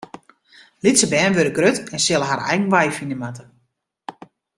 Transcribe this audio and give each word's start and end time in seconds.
Lytse 0.85 1.07
bern 1.11 1.35
wurde 1.35 1.53
grut 1.57 1.83
en 1.97 2.01
sille 2.05 2.29
har 2.29 2.43
eigen 2.51 2.67
wei 2.73 2.87
fine 2.97 3.17
moatte. 3.21 3.45